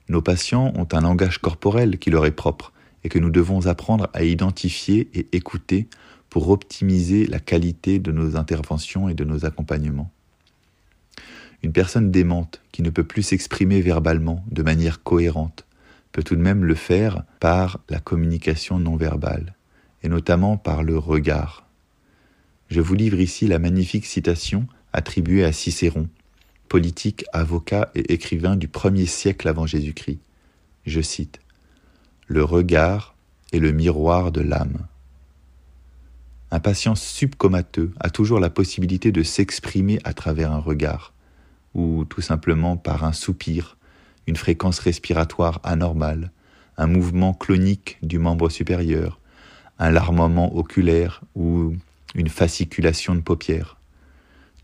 Nos 0.09 0.23
patients 0.23 0.73
ont 0.77 0.89
un 0.93 1.01
langage 1.01 1.39
corporel 1.39 1.99
qui 1.99 2.11
leur 2.11 2.27
est 2.27 2.31
propre 2.31 2.73
et 3.05 3.09
que 3.09 3.19
nous 3.19 3.31
devons 3.31 3.67
apprendre 3.67 4.09
à 4.15 4.23
identifier 4.23 5.09
et 5.15 5.27
écouter 5.33 5.89
pour 6.31 6.51
optimiser 6.51 7.27
la 7.27 7.39
qualité 7.39 7.99
de 7.99 8.13
nos 8.13 8.37
interventions 8.37 9.09
et 9.09 9.15
de 9.15 9.25
nos 9.25 9.45
accompagnements. 9.45 10.11
Une 11.63 11.73
personne 11.73 12.11
démente 12.11 12.61
qui 12.73 12.83
ne 12.83 12.91
peut 12.91 13.05
plus 13.05 13.23
s'exprimer 13.23 13.81
verbalement 13.81 14.45
de 14.51 14.63
manière 14.63 15.03
cohérente 15.03 15.67
peut 16.13 16.23
tout 16.23 16.37
de 16.37 16.41
même 16.41 16.65
le 16.65 16.75
faire 16.75 17.25
par 17.41 17.81
la 17.89 17.99
communication 17.99 18.79
non 18.79 18.97
verbale, 18.97 19.55
et 20.03 20.09
notamment 20.09 20.57
par 20.57 20.83
le 20.83 20.97
regard. 20.97 21.66
Je 22.69 22.81
vous 22.81 22.95
livre 22.95 23.21
ici 23.21 23.47
la 23.47 23.61
magnifique 23.61 24.07
citation 24.07 24.67
attribuée 24.93 25.45
à 25.45 25.53
Cicéron, 25.53 26.09
politique, 26.69 27.25
avocat 27.33 27.91
et 27.95 28.13
écrivain 28.13 28.57
du 28.57 28.67
premier 28.67 29.07
siècle 29.07 29.47
avant 29.47 29.67
Jésus-Christ. 29.67 30.19
Je 30.85 31.01
cite 31.01 31.39
Le 32.27 32.43
regard 32.43 33.15
est 33.53 33.61
le 33.61 33.71
miroir 33.71 34.33
de 34.33 34.41
l'âme. 34.41 34.87
Un 36.51 36.59
patient 36.59 36.97
subcomateux 36.97 37.93
a 38.01 38.11
toujours 38.11 38.41
la 38.41 38.51
possibilité 38.51 39.13
de 39.13 39.23
s'exprimer 39.23 40.01
à 40.03 40.13
travers 40.13 40.51
un 40.51 40.59
regard, 40.59 41.13
ou 41.75 42.05
tout 42.05 42.21
simplement 42.21 42.77
par 42.77 43.05
un 43.05 43.13
soupir, 43.13 43.77
une 44.27 44.37
fréquence 44.37 44.81
respiratoire 44.81 45.61
anormale, 45.63 46.33
un 46.79 46.89
mouvement 46.89 47.33
clonique 47.33 47.99
du 48.03 48.19
membre 48.19 48.49
supérieur, 48.49 49.21
un 49.79 49.91
larmement 49.91 50.57
oculaire 50.57 51.21
ou 51.37 51.75
une 52.17 52.29
fasciculation 52.29 53.15
de 53.15 53.21
paupières. 53.21 53.79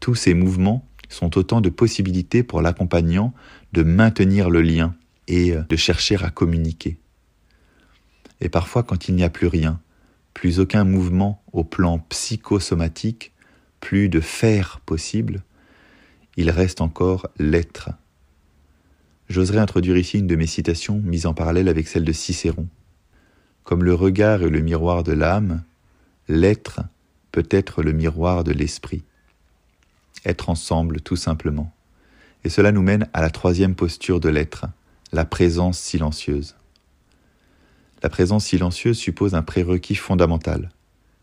Tous 0.01 0.15
ces 0.15 0.35
mouvements 0.35 0.89
sont 1.09 1.39
autant 1.39 1.61
de 1.61 1.69
possibilités 1.69 2.43
pour 2.43 2.63
l'accompagnant 2.63 3.35
de 3.73 3.83
maintenir 3.83 4.51
le 4.51 4.63
lien 4.63 4.97
et 5.29 5.55
de 5.69 5.77
chercher 5.77 6.17
à 6.25 6.31
communiquer. 6.31 6.99
Et 8.41 8.49
parfois, 8.49 8.83
quand 8.83 9.09
il 9.09 9.15
n'y 9.15 9.23
a 9.23 9.31
plus 9.31 9.47
rien, 9.47 9.81
plus 10.35 10.59
aucun 10.59 10.85
mouvement 10.85 11.43
au 11.53 11.63
plan 11.63 11.99
psychosomatique, 12.09 13.33
plus 13.81 14.09
de 14.09 14.21
faire 14.21 14.81
possible, 14.81 15.43
il 16.37 16.51
reste 16.51 16.81
encore 16.81 17.29
l'être. 17.39 17.91
J'oserais 19.29 19.59
introduire 19.59 19.97
ici 19.97 20.19
une 20.19 20.27
de 20.27 20.37
mes 20.37 20.47
citations 20.47 21.01
mise 21.05 21.27
en 21.27 21.35
parallèle 21.35 21.69
avec 21.69 21.87
celle 21.87 22.05
de 22.05 22.13
Cicéron. 22.13 22.67
Comme 23.63 23.85
le 23.85 23.95
regard 23.95 24.43
est 24.43 24.51
le 24.51 24.61
miroir 24.61 25.05
de 25.05 25.13
l'âme, 25.13 25.63
l'être 26.29 26.81
peut 27.33 27.47
être 27.51 27.83
le 27.83 27.93
miroir 27.93 28.45
de 28.45 28.53
l'esprit. 28.53 29.03
Être 30.25 30.51
ensemble 30.51 31.01
tout 31.01 31.17
simplement. 31.17 31.73
Et 32.45 32.49
cela 32.49 32.71
nous 32.71 32.83
mène 32.83 33.09
à 33.13 33.23
la 33.23 33.31
troisième 33.31 33.75
posture 33.75 34.21
de 34.21 34.29
l'être, 34.29 34.67
la 35.13 35.25
présence 35.25 35.79
silencieuse. 35.79 36.55
La 38.03 38.09
présence 38.09 38.45
silencieuse 38.45 38.99
suppose 38.99 39.35
un 39.35 39.43
prérequis 39.43 39.95
fondamental, 39.95 40.71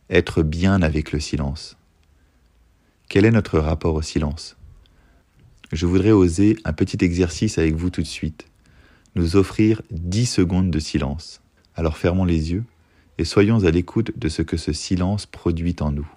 être 0.09 0.43
bien 0.43 0.81
avec 0.81 1.11
le 1.11 1.19
silence. 1.19 1.77
Quel 3.09 3.25
est 3.25 3.31
notre 3.31 3.59
rapport 3.59 3.95
au 3.95 4.01
silence? 4.01 4.55
Je 5.71 5.85
voudrais 5.85 6.11
oser 6.11 6.57
un 6.65 6.73
petit 6.73 7.03
exercice 7.03 7.57
avec 7.57 7.75
vous 7.75 7.89
tout 7.89 8.01
de 8.01 8.07
suite, 8.07 8.47
nous 9.15 9.35
offrir 9.35 9.81
dix 9.91 10.25
secondes 10.25 10.71
de 10.71 10.79
silence. 10.79 11.41
Alors 11.75 11.97
fermons 11.97 12.25
les 12.25 12.51
yeux 12.51 12.63
et 13.19 13.25
soyons 13.25 13.65
à 13.65 13.69
l'écoute 13.69 14.17
de 14.17 14.29
ce 14.29 14.41
que 14.41 14.55
ce 14.55 14.71
silence 14.71 15.25
produit 15.25 15.75
en 15.81 15.91
nous. 15.91 16.09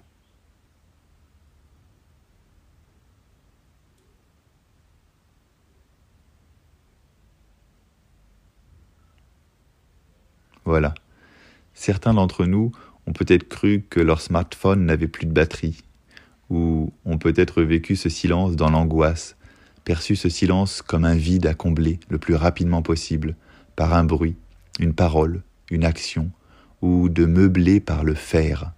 Voilà. 10.63 10.95
Certains 11.73 12.13
d'entre 12.13 12.45
nous 12.45 12.71
ont 13.05 13.11
peut-être 13.11 13.49
cru 13.49 13.83
que 13.89 13.99
leur 13.99 14.21
smartphone 14.21 14.85
n'avait 14.85 15.09
plus 15.09 15.25
de 15.25 15.33
batterie, 15.33 15.83
ou 16.49 16.93
ont 17.03 17.17
peut-être 17.17 17.63
vécu 17.63 17.97
ce 17.97 18.07
silence 18.07 18.55
dans 18.55 18.69
l'angoisse, 18.69 19.35
perçu 19.83 20.15
ce 20.15 20.29
silence 20.29 20.81
comme 20.81 21.03
un 21.03 21.15
vide 21.15 21.47
à 21.47 21.53
combler 21.53 21.99
le 22.07 22.17
plus 22.17 22.35
rapidement 22.35 22.81
possible, 22.81 23.35
par 23.75 23.93
un 23.93 24.05
bruit, 24.05 24.37
une 24.79 24.93
parole, 24.93 25.43
une 25.69 25.83
action, 25.83 26.31
ou 26.83 27.07
de 27.07 27.25
meubler 27.25 27.79
par 27.79 28.03
le 28.03 28.13
faire. 28.13 28.73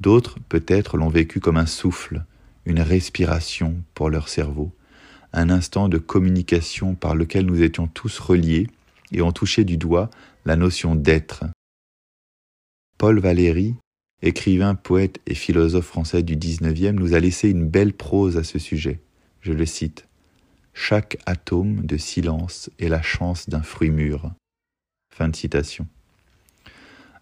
D'autres 0.00 0.38
peut-être 0.48 0.96
l'ont 0.96 1.08
vécu 1.08 1.40
comme 1.40 1.56
un 1.56 1.66
souffle, 1.66 2.24
une 2.64 2.80
respiration 2.80 3.82
pour 3.92 4.08
leur 4.08 4.28
cerveau, 4.28 4.70
un 5.32 5.50
instant 5.50 5.88
de 5.88 5.98
communication 5.98 6.94
par 6.94 7.16
lequel 7.16 7.46
nous 7.46 7.60
étions 7.60 7.88
tous 7.88 8.20
reliés 8.20 8.68
et 9.10 9.20
ont 9.20 9.32
touché 9.32 9.64
du 9.64 9.76
doigt 9.76 10.10
la 10.44 10.54
notion 10.54 10.94
d'être. 10.94 11.44
Paul 12.98 13.18
Valéry, 13.18 13.74
écrivain, 14.22 14.76
poète 14.76 15.18
et 15.26 15.34
philosophe 15.34 15.86
français 15.86 16.22
du 16.22 16.36
XIXe, 16.36 16.92
nous 16.92 17.14
a 17.14 17.18
laissé 17.18 17.50
une 17.50 17.66
belle 17.66 17.94
prose 17.94 18.36
à 18.36 18.44
ce 18.44 18.60
sujet. 18.60 19.00
Je 19.40 19.52
le 19.52 19.66
cite. 19.66 20.06
Chaque 20.72 21.18
atome 21.26 21.84
de 21.84 21.96
silence 21.96 22.70
est 22.78 22.88
la 22.88 23.02
chance 23.02 23.48
d'un 23.48 23.62
fruit 23.62 23.90
mûr. 23.90 24.30
Fin 25.12 25.28
de 25.28 25.34
citation. 25.34 25.88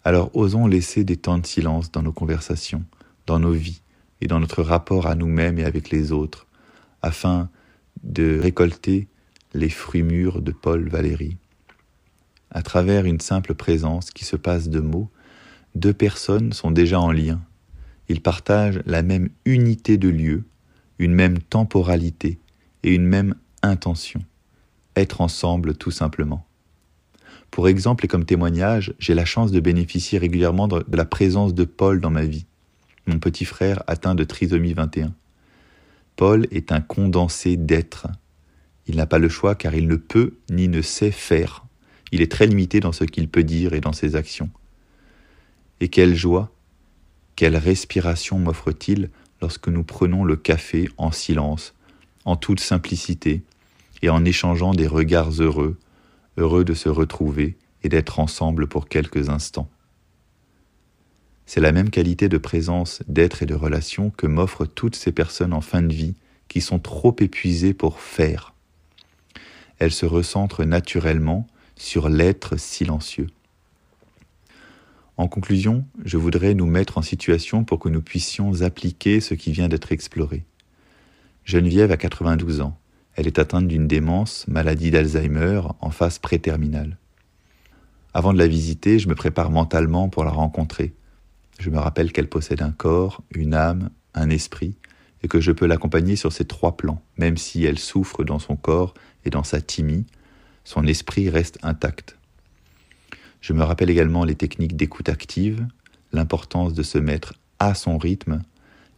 Alors 0.03 0.35
osons 0.35 0.67
laisser 0.67 1.03
des 1.03 1.17
temps 1.17 1.37
de 1.37 1.45
silence 1.45 1.91
dans 1.91 2.01
nos 2.01 2.11
conversations, 2.11 2.83
dans 3.27 3.39
nos 3.39 3.51
vies 3.51 3.81
et 4.21 4.27
dans 4.27 4.39
notre 4.39 4.63
rapport 4.63 5.07
à 5.07 5.15
nous-mêmes 5.15 5.59
et 5.59 5.65
avec 5.65 5.89
les 5.89 6.11
autres, 6.11 6.47
afin 7.01 7.49
de 8.03 8.39
récolter 8.39 9.07
les 9.53 9.69
fruits 9.69 10.03
mûrs 10.03 10.41
de 10.41 10.51
Paul 10.51 10.89
Valéry 10.89 11.37
à 12.51 12.61
travers 12.61 13.05
une 13.05 13.19
simple 13.19 13.55
présence 13.55 14.11
qui 14.11 14.25
se 14.25 14.35
passe 14.35 14.69
de 14.69 14.81
mots, 14.81 15.09
deux 15.73 15.93
personnes 15.93 16.51
sont 16.51 16.71
déjà 16.71 16.99
en 16.99 17.11
lien. 17.11 17.41
Ils 18.09 18.21
partagent 18.21 18.81
la 18.85 19.03
même 19.03 19.29
unité 19.45 19.97
de 19.97 20.09
lieu, 20.09 20.43
une 20.99 21.13
même 21.13 21.39
temporalité 21.39 22.39
et 22.83 22.93
une 22.93 23.05
même 23.05 23.35
intention. 23.63 24.21
Être 24.97 25.21
ensemble 25.21 25.75
tout 25.75 25.91
simplement. 25.91 26.45
Pour 27.51 27.67
exemple 27.67 28.05
et 28.05 28.07
comme 28.07 28.25
témoignage, 28.25 28.93
j'ai 28.97 29.13
la 29.13 29.25
chance 29.25 29.51
de 29.51 29.59
bénéficier 29.59 30.17
régulièrement 30.17 30.67
de 30.67 30.83
la 30.91 31.05
présence 31.05 31.53
de 31.53 31.65
Paul 31.65 31.99
dans 31.99 32.09
ma 32.09 32.25
vie, 32.25 32.45
mon 33.05 33.19
petit 33.19 33.45
frère 33.45 33.83
atteint 33.87 34.15
de 34.15 34.23
trisomie 34.23 34.73
21. 34.73 35.13
Paul 36.15 36.47
est 36.51 36.71
un 36.71 36.81
condensé 36.81 37.57
d'être. 37.57 38.07
Il 38.87 38.95
n'a 38.95 39.05
pas 39.05 39.19
le 39.19 39.29
choix 39.29 39.55
car 39.55 39.75
il 39.75 39.87
ne 39.87 39.95
peut 39.95 40.37
ni 40.49 40.67
ne 40.67 40.81
sait 40.81 41.11
faire 41.11 41.65
il 42.11 42.21
est 42.21 42.31
très 42.31 42.47
limité 42.47 42.79
dans 42.79 42.91
ce 42.91 43.05
qu'il 43.05 43.29
peut 43.29 43.43
dire 43.43 43.73
et 43.73 43.81
dans 43.81 43.93
ses 43.93 44.15
actions. 44.15 44.49
Et 45.79 45.87
quelle 45.87 46.15
joie, 46.15 46.51
quelle 47.35 47.55
respiration 47.55 48.37
m'offre-t-il 48.37 49.09
lorsque 49.41 49.69
nous 49.69 49.83
prenons 49.83 50.23
le 50.23 50.35
café 50.35 50.89
en 50.97 51.11
silence, 51.11 51.73
en 52.25 52.35
toute 52.35 52.59
simplicité, 52.59 53.41
et 54.03 54.09
en 54.09 54.25
échangeant 54.25 54.73
des 54.73 54.87
regards 54.87 55.31
heureux, 55.41 55.77
heureux 56.37 56.63
de 56.63 56.73
se 56.73 56.89
retrouver 56.89 57.57
et 57.83 57.89
d'être 57.89 58.19
ensemble 58.19 58.67
pour 58.67 58.87
quelques 58.87 59.29
instants. 59.29 59.69
C'est 61.45 61.61
la 61.61 61.71
même 61.71 61.89
qualité 61.89 62.29
de 62.29 62.37
présence, 62.37 63.03
d'être 63.07 63.43
et 63.43 63.45
de 63.45 63.55
relation 63.55 64.09
que 64.09 64.27
m'offrent 64.27 64.65
toutes 64.65 64.95
ces 64.95 65.11
personnes 65.11 65.53
en 65.53 65.61
fin 65.61 65.81
de 65.81 65.93
vie 65.93 66.15
qui 66.47 66.61
sont 66.61 66.79
trop 66.79 67.15
épuisées 67.19 67.73
pour 67.73 67.99
faire. 67.99 68.53
Elles 69.79 69.91
se 69.91 70.05
recentrent 70.05 70.63
naturellement 70.63 71.47
sur 71.75 72.07
l'être 72.07 72.57
silencieux. 72.57 73.27
En 75.17 75.27
conclusion, 75.27 75.85
je 76.03 76.17
voudrais 76.17 76.53
nous 76.53 76.65
mettre 76.65 76.97
en 76.97 77.01
situation 77.01 77.63
pour 77.63 77.79
que 77.79 77.89
nous 77.89 78.01
puissions 78.01 78.61
appliquer 78.61 79.19
ce 79.19 79.33
qui 79.33 79.51
vient 79.51 79.67
d'être 79.67 79.91
exploré. 79.91 80.45
Geneviève 81.43 81.91
a 81.91 81.97
92 81.97 82.61
ans. 82.61 82.77
Elle 83.21 83.27
est 83.27 83.37
atteinte 83.37 83.67
d'une 83.67 83.87
démence, 83.87 84.47
maladie 84.47 84.89
d'Alzheimer, 84.89 85.61
en 85.79 85.91
phase 85.91 86.17
préterminale. 86.17 86.97
Avant 88.15 88.33
de 88.33 88.39
la 88.39 88.47
visiter, 88.47 88.97
je 88.97 89.07
me 89.07 89.13
prépare 89.13 89.51
mentalement 89.51 90.09
pour 90.09 90.23
la 90.23 90.31
rencontrer. 90.31 90.95
Je 91.59 91.69
me 91.69 91.77
rappelle 91.77 92.11
qu'elle 92.11 92.29
possède 92.29 92.63
un 92.63 92.71
corps, 92.71 93.21
une 93.29 93.53
âme, 93.53 93.91
un 94.15 94.31
esprit, 94.31 94.73
et 95.21 95.27
que 95.27 95.39
je 95.39 95.51
peux 95.51 95.67
l'accompagner 95.67 96.15
sur 96.15 96.33
ces 96.33 96.45
trois 96.45 96.75
plans, 96.75 96.99
même 97.15 97.37
si 97.37 97.63
elle 97.63 97.77
souffre 97.77 98.23
dans 98.23 98.39
son 98.39 98.55
corps 98.55 98.95
et 99.23 99.29
dans 99.29 99.43
sa 99.43 99.61
timie, 99.61 100.07
son 100.63 100.87
esprit 100.87 101.29
reste 101.29 101.59
intact. 101.61 102.17
Je 103.39 103.53
me 103.53 103.61
rappelle 103.61 103.91
également 103.91 104.25
les 104.25 104.33
techniques 104.33 104.75
d'écoute 104.75 105.09
active, 105.09 105.67
l'importance 106.11 106.73
de 106.73 106.81
se 106.81 106.97
mettre 106.97 107.35
à 107.59 107.75
son 107.75 107.99
rythme, 107.99 108.41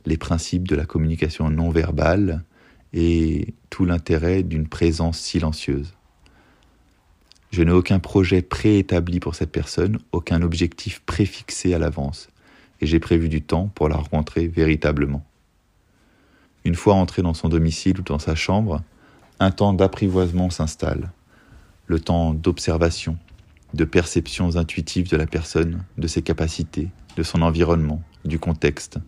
les 0.05 0.15
principes 0.15 0.65
de 0.65 0.77
la 0.77 0.85
communication 0.85 1.49
non 1.49 1.71
verbale 1.71 2.45
et 2.93 3.53
tout 3.69 3.85
l'intérêt 3.85 4.43
d'une 4.43 4.67
présence 4.67 5.19
silencieuse. 5.19 5.93
Je 7.51 7.61
n'ai 7.61 7.71
aucun 7.71 7.99
projet 7.99 8.41
préétabli 8.41 9.19
pour 9.19 9.35
cette 9.35 9.51
personne, 9.51 9.99
aucun 10.11 10.41
objectif 10.41 11.01
préfixé 11.01 11.73
à 11.73 11.79
l'avance, 11.79 12.29
et 12.81 12.87
j'ai 12.87 12.99
prévu 12.99 13.29
du 13.29 13.41
temps 13.41 13.69
pour 13.75 13.89
la 13.89 13.95
rencontrer 13.95 14.47
véritablement. 14.47 15.23
Une 16.65 16.75
fois 16.75 16.95
entré 16.95 17.21
dans 17.21 17.33
son 17.33 17.49
domicile 17.49 17.99
ou 17.99 18.03
dans 18.03 18.19
sa 18.19 18.35
chambre, 18.35 18.81
un 19.39 19.51
temps 19.51 19.73
d'apprivoisement 19.73 20.49
s'installe, 20.49 21.11
le 21.87 21.99
temps 21.99 22.33
d'observation, 22.33 23.17
de 23.73 23.85
perceptions 23.85 24.55
intuitives 24.55 25.09
de 25.09 25.17
la 25.17 25.27
personne, 25.27 25.83
de 25.97 26.07
ses 26.07 26.21
capacités, 26.21 26.89
de 27.17 27.23
son 27.23 27.41
environnement, 27.41 28.01
du 28.25 28.39
contexte. 28.39 28.99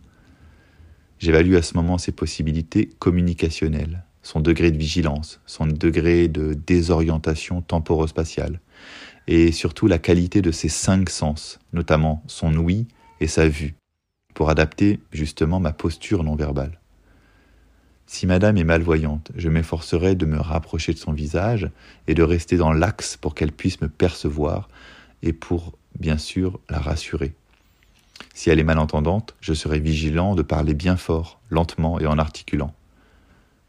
J'évalue 1.20 1.56
à 1.56 1.62
ce 1.62 1.76
moment 1.76 1.98
ses 1.98 2.12
possibilités 2.12 2.90
communicationnelles, 3.00 4.04
son 4.22 4.42
degré 4.42 4.72
de 4.72 4.78
vigilance, 4.78 5.40
son 5.46 5.66
degré 5.68 6.28
de 6.28 6.54
désorientation 6.54 7.62
temporospatiale, 7.62 8.60
et 9.28 9.52
surtout 9.52 9.88
la 9.88 9.98
qualité 9.98 10.42
de 10.42 10.52
ses 10.52 10.70
cinq 10.70 11.10
sens, 11.10 11.60
notamment 11.74 12.24
son 12.28 12.56
ouïe 12.58 12.88
et 13.22 13.28
sa 13.28 13.48
vue, 13.48 13.76
pour 14.34 14.50
adapter 14.50 15.00
justement 15.12 15.60
ma 15.60 15.72
posture 15.72 16.24
non 16.24 16.36
verbale. 16.36 16.80
Si 18.08 18.28
madame 18.28 18.58
est 18.58 18.64
malvoyante, 18.64 19.32
je 19.36 19.50
m'efforcerai 19.50 20.16
de 20.16 20.26
me 20.26 20.40
rapprocher 20.40 20.94
de 20.94 21.00
son 21.00 21.12
visage 21.12 21.70
et 22.08 22.14
de 22.14 22.22
rester 22.22 22.56
dans 22.56 22.72
l'axe 22.72 23.18
pour 23.18 23.34
qu'elle 23.34 23.52
puisse 23.52 23.82
me 23.82 23.90
percevoir 23.90 24.70
et 25.24 25.34
pour, 25.34 25.74
bien 26.00 26.18
sûr, 26.18 26.60
la 26.70 26.80
rassurer. 26.80 27.34
Si 28.34 28.50
elle 28.50 28.60
est 28.60 28.64
malentendante, 28.64 29.36
je 29.42 29.54
serai 29.54 29.80
vigilant 29.80 30.36
de 30.36 30.42
parler 30.42 30.74
bien 30.74 30.98
fort, 30.98 31.40
lentement 31.50 32.00
et 32.00 32.06
en 32.06 32.18
articulant. 32.18 32.74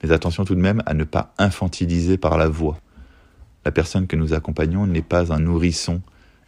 Mais 0.02 0.12
attention 0.12 0.44
tout 0.44 0.54
de 0.54 0.60
même 0.60 0.82
à 0.86 0.94
ne 0.94 1.04
pas 1.04 1.34
infantiliser 1.38 2.18
par 2.18 2.36
la 2.38 2.48
voix. 2.48 2.78
La 3.64 3.72
personne 3.72 4.06
que 4.06 4.16
nous 4.16 4.34
accompagnons 4.34 4.86
n'est 4.86 5.02
pas 5.02 5.32
un 5.32 5.40
nourrisson 5.40 6.02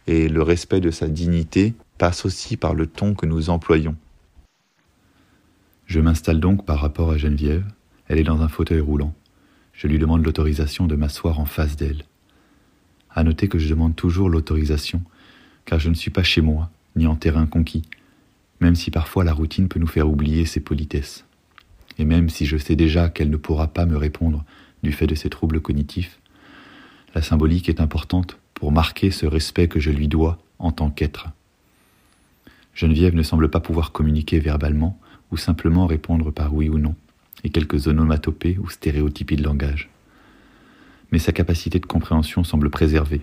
et 0.07 0.29
le 0.29 0.41
respect 0.41 0.79
de 0.79 0.91
sa 0.91 1.07
dignité 1.07 1.73
passe 1.97 2.25
aussi 2.25 2.57
par 2.57 2.73
le 2.73 2.87
ton 2.87 3.13
que 3.13 3.25
nous 3.25 3.49
employons. 3.49 3.95
Je 5.85 5.99
m'installe 5.99 6.39
donc 6.39 6.65
par 6.65 6.79
rapport 6.79 7.11
à 7.11 7.17
Geneviève 7.17 7.65
elle 8.09 8.17
est 8.17 8.23
dans 8.23 8.41
un 8.41 8.47
fauteuil 8.47 8.81
roulant. 8.81 9.13
Je 9.71 9.87
lui 9.87 9.99
demande 9.99 10.25
l'autorisation 10.25 10.87
de 10.87 10.95
m'asseoir 10.95 11.39
en 11.39 11.45
face 11.45 11.77
d'elle. 11.77 12.03
À 13.11 13.23
noter 13.23 13.47
que 13.47 13.59
je 13.59 13.69
demande 13.69 13.95
toujours 13.95 14.29
l'autorisation, 14.29 15.01
car 15.65 15.79
je 15.79 15.89
ne 15.89 15.93
suis 15.93 16.11
pas 16.11 16.23
chez 16.23 16.41
moi, 16.41 16.69
ni 16.99 17.07
en 17.07 17.15
terrain 17.15 17.47
conquis, 17.47 17.81
même 18.59 18.75
si 18.75 18.91
parfois 18.91 19.23
la 19.23 19.33
routine 19.33 19.67
peut 19.67 19.79
nous 19.79 19.87
faire 19.87 20.07
oublier 20.07 20.45
ses 20.45 20.59
politesses. 20.59 21.25
Et 21.97 22.05
même 22.05 22.29
si 22.29 22.45
je 22.45 22.57
sais 22.57 22.75
déjà 22.75 23.09
qu'elle 23.09 23.29
ne 23.29 23.37
pourra 23.37 23.67
pas 23.67 23.85
me 23.85 23.97
répondre 23.97 24.45
du 24.83 24.91
fait 24.91 25.07
de 25.07 25.15
ses 25.15 25.29
troubles 25.29 25.61
cognitifs, 25.61 26.19
la 27.15 27.21
symbolique 27.21 27.69
est 27.69 27.81
importante 27.81 28.37
pour 28.53 28.71
marquer 28.71 29.09
ce 29.09 29.25
respect 29.25 29.67
que 29.67 29.79
je 29.79 29.89
lui 29.89 30.07
dois 30.07 30.37
en 30.59 30.71
tant 30.71 30.89
qu'être. 30.89 31.29
Geneviève 32.75 33.15
ne 33.15 33.23
semble 33.23 33.49
pas 33.49 33.59
pouvoir 33.59 33.91
communiquer 33.91 34.39
verbalement 34.39 34.99
ou 35.31 35.37
simplement 35.37 35.87
répondre 35.87 36.31
par 36.31 36.53
oui 36.53 36.69
ou 36.69 36.77
non 36.77 36.95
et 37.43 37.49
quelques 37.49 37.87
onomatopées 37.87 38.57
ou 38.59 38.69
stéréotypies 38.69 39.37
de 39.37 39.43
langage. 39.43 39.89
Mais 41.11 41.19
sa 41.19 41.31
capacité 41.31 41.79
de 41.79 41.85
compréhension 41.85 42.43
semble 42.43 42.69
préservée. 42.69 43.21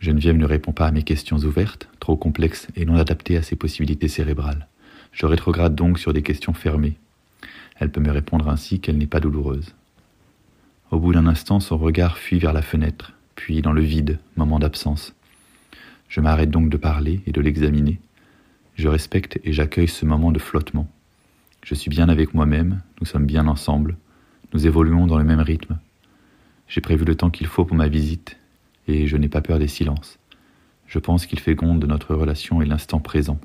Geneviève 0.00 0.36
ne 0.36 0.46
répond 0.46 0.72
pas 0.72 0.86
à 0.86 0.92
mes 0.92 1.02
questions 1.02 1.38
ouvertes, 1.38 1.88
trop 1.98 2.16
complexes 2.16 2.68
et 2.76 2.84
non 2.84 2.96
adaptées 2.96 3.36
à 3.36 3.42
ses 3.42 3.56
possibilités 3.56 4.08
cérébrales. 4.08 4.68
Je 5.12 5.26
rétrograde 5.26 5.74
donc 5.74 5.98
sur 5.98 6.12
des 6.12 6.22
questions 6.22 6.54
fermées. 6.54 6.96
Elle 7.76 7.90
peut 7.90 8.00
me 8.00 8.12
répondre 8.12 8.48
ainsi 8.48 8.80
qu'elle 8.80 8.98
n'est 8.98 9.06
pas 9.06 9.20
douloureuse. 9.20 9.74
Au 10.90 10.98
bout 10.98 11.12
d'un 11.12 11.26
instant, 11.26 11.60
son 11.60 11.76
regard 11.76 12.18
fuit 12.18 12.38
vers 12.38 12.52
la 12.52 12.62
fenêtre, 12.62 13.12
puis 13.34 13.60
dans 13.60 13.72
le 13.72 13.82
vide, 13.82 14.18
moment 14.36 14.58
d'absence. 14.58 15.14
Je 16.08 16.20
m'arrête 16.20 16.50
donc 16.50 16.70
de 16.70 16.76
parler 16.76 17.20
et 17.26 17.32
de 17.32 17.40
l'examiner. 17.40 18.00
Je 18.76 18.88
respecte 18.88 19.38
et 19.44 19.52
j'accueille 19.52 19.88
ce 19.88 20.06
moment 20.06 20.32
de 20.32 20.38
flottement. 20.38 20.88
Je 21.62 21.74
suis 21.74 21.90
bien 21.90 22.08
avec 22.08 22.32
moi-même, 22.32 22.80
nous 23.00 23.06
sommes 23.06 23.26
bien 23.26 23.46
ensemble, 23.48 23.96
nous 24.54 24.66
évoluons 24.66 25.06
dans 25.06 25.18
le 25.18 25.24
même 25.24 25.40
rythme. 25.40 25.78
J'ai 26.68 26.80
prévu 26.80 27.04
le 27.04 27.16
temps 27.16 27.30
qu'il 27.30 27.46
faut 27.46 27.64
pour 27.64 27.76
ma 27.76 27.88
visite, 27.88 28.37
et 28.88 29.06
je 29.06 29.16
n'ai 29.16 29.28
pas 29.28 29.42
peur 29.42 29.58
des 29.58 29.68
silences. 29.68 30.18
Je 30.86 30.98
pense 30.98 31.26
qu'il 31.26 31.38
fait 31.38 31.54
compte 31.54 31.80
de 31.80 31.86
notre 31.86 32.14
relation 32.14 32.62
et 32.62 32.66
l'instant 32.66 32.98
présent. 32.98 33.38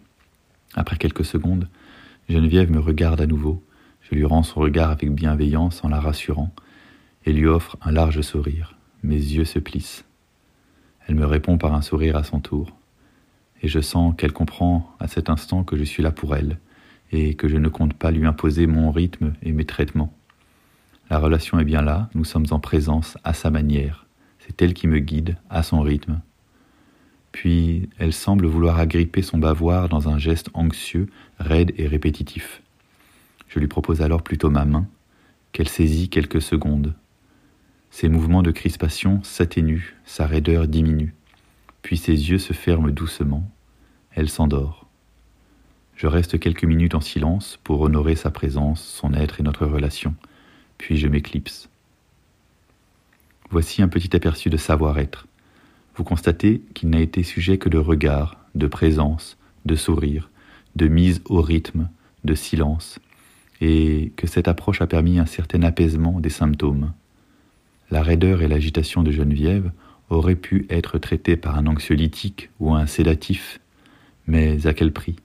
Après 0.76 0.98
quelques 0.98 1.26
secondes, 1.26 1.68
Geneviève 2.30 2.72
me 2.72 2.80
regarde 2.80 3.22
à 3.22 3.28
nouveau, 3.28 3.62
je 4.02 4.16
lui 4.16 4.26
rends 4.26 4.44
son 4.44 4.62
regard 4.62 4.92
avec 4.92 5.12
bienveillance 5.12 5.84
en 5.84 5.90
la 5.90 6.00
rassurant, 6.00 6.54
et 7.26 7.34
lui 7.34 7.48
offre 7.48 7.78
un 7.82 7.92
large 7.92 8.22
sourire. 8.22 8.76
Mes 9.04 9.16
yeux 9.16 9.46
se 9.46 9.60
plissent. 9.60 10.06
Elle 11.08 11.16
me 11.16 11.26
répond 11.26 11.58
par 11.58 11.74
un 11.74 11.82
sourire 11.82 12.16
à 12.16 12.24
son 12.24 12.40
tour, 12.40 12.76
et 13.62 13.68
je 13.68 13.80
sens 13.80 14.14
qu'elle 14.18 14.34
comprend 14.34 14.96
à 15.00 15.08
cet 15.08 15.30
instant 15.30 15.64
que 15.64 15.78
je 15.78 15.84
suis 15.84 16.04
là 16.04 16.12
pour 16.12 16.36
elle, 16.36 16.60
et 17.12 17.36
que 17.36 17.48
je 17.48 17.58
ne 17.58 17.70
compte 17.70 17.94
pas 17.94 18.12
lui 18.12 18.26
imposer 18.26 18.68
mon 18.68 18.92
rythme 18.92 19.34
et 19.44 19.52
mes 19.52 19.66
traitements. 19.66 20.14
La 21.10 21.20
relation 21.20 21.60
est 21.60 21.66
bien 21.66 21.82
là, 21.82 22.10
nous 22.16 22.26
sommes 22.26 22.48
en 22.52 22.60
présence 22.60 23.18
à 23.24 23.34
sa 23.34 23.52
manière, 23.52 24.03
c'est 24.46 24.62
elle 24.62 24.74
qui 24.74 24.88
me 24.88 25.00
guide 25.00 25.38
à 25.50 25.64
son 25.64 25.82
rythme. 25.82 26.20
Puis 27.32 27.90
elle 27.98 28.14
semble 28.14 28.46
vouloir 28.46 28.80
agripper 28.80 29.22
son 29.22 29.38
bavoir 29.38 29.90
dans 29.90 30.10
un 30.10 30.18
geste 30.18 30.50
anxieux, 30.54 31.08
raide 31.40 31.74
et 31.78 31.88
répétitif. 31.88 32.62
Je 33.48 33.60
lui 33.60 33.68
propose 33.68 34.02
alors 34.02 34.22
plutôt 34.22 34.50
ma 34.50 34.66
main, 34.66 34.88
qu'elle 35.52 35.70
saisit 35.70 36.10
quelques 36.10 36.42
secondes. 36.42 36.94
Ses 37.92 38.10
mouvements 38.10 38.44
de 38.44 38.52
crispation 38.52 39.22
s'atténuent, 39.24 39.94
sa 40.06 40.26
raideur 40.26 40.68
diminue, 40.68 41.14
puis 41.82 41.98
ses 41.98 42.30
yeux 42.30 42.40
se 42.40 42.54
ferment 42.54 42.90
doucement, 42.90 43.50
elle 44.12 44.30
s'endort. 44.30 44.88
Je 45.96 46.08
reste 46.08 46.40
quelques 46.40 46.64
minutes 46.64 46.96
en 46.96 47.02
silence 47.02 47.60
pour 47.64 47.82
honorer 47.82 48.16
sa 48.16 48.32
présence, 48.32 48.84
son 48.84 49.14
être 49.14 49.40
et 49.40 49.44
notre 49.44 49.66
relation, 49.66 50.16
puis 50.78 50.98
je 50.98 51.08
m'éclipse. 51.08 51.70
Voici 53.54 53.84
un 53.84 53.88
petit 53.88 54.16
aperçu 54.16 54.50
de 54.50 54.58
savoir-être. 54.58 55.28
Vous 55.96 56.04
constatez 56.04 56.64
qu'il 56.74 56.90
n'a 56.90 57.00
été 57.00 57.22
sujet 57.22 57.60
que 57.60 57.70
de 57.70 57.78
regard, 57.78 58.44
de 58.56 58.66
présence, 58.66 59.38
de 59.66 59.76
sourire, 59.76 60.32
de 60.76 60.88
mise 60.88 61.22
au 61.26 61.40
rythme, 61.40 61.88
de 62.24 62.34
silence, 62.34 62.98
et 63.62 64.12
que 64.18 64.26
cette 64.26 64.48
approche 64.48 64.82
a 64.82 64.88
permis 64.88 65.20
un 65.20 65.28
certain 65.28 65.62
apaisement 65.62 66.20
des 66.20 66.32
symptômes. 66.32 66.94
La 67.92 68.02
raideur 68.02 68.42
et 68.42 68.48
l'agitation 68.48 69.04
de 69.04 69.12
Geneviève 69.12 69.72
auraient 70.10 70.36
pu 70.36 70.66
être 70.72 70.98
traitées 70.98 71.38
par 71.38 71.56
un 71.56 71.68
anxiolytique 71.68 72.50
ou 72.60 72.74
un 72.74 72.88
sédatif, 72.88 73.60
mais 74.26 74.66
à 74.66 74.74
quel 74.74 74.92
prix? 74.92 75.18